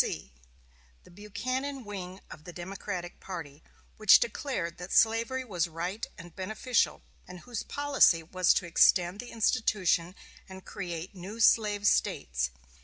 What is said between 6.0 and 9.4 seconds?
and beneficial, and whose policy was to extend the